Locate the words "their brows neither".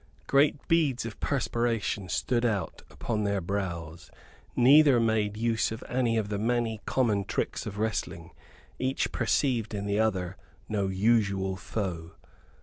3.23-4.99